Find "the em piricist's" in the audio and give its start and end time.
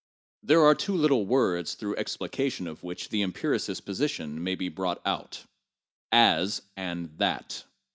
3.09-3.81